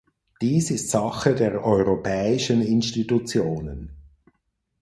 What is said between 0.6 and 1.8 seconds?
ist Sache der